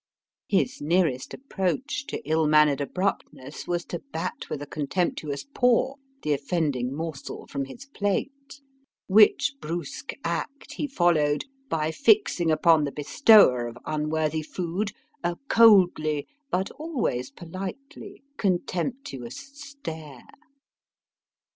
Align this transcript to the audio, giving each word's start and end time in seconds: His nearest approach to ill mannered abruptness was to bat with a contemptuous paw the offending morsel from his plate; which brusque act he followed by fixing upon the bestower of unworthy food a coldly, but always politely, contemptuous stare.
His 0.47 0.81
nearest 0.81 1.31
approach 1.31 2.07
to 2.07 2.27
ill 2.27 2.47
mannered 2.47 2.81
abruptness 2.81 3.67
was 3.67 3.85
to 3.85 3.99
bat 4.11 4.49
with 4.49 4.59
a 4.63 4.65
contemptuous 4.65 5.45
paw 5.53 5.93
the 6.23 6.33
offending 6.33 6.91
morsel 6.95 7.45
from 7.45 7.65
his 7.65 7.85
plate; 7.85 8.59
which 9.05 9.53
brusque 9.61 10.13
act 10.23 10.73
he 10.73 10.87
followed 10.87 11.45
by 11.69 11.91
fixing 11.91 12.49
upon 12.49 12.83
the 12.85 12.91
bestower 12.91 13.67
of 13.67 13.77
unworthy 13.85 14.41
food 14.41 14.91
a 15.23 15.35
coldly, 15.49 16.25
but 16.49 16.71
always 16.71 17.29
politely, 17.29 18.23
contemptuous 18.37 19.37
stare. 19.53 20.25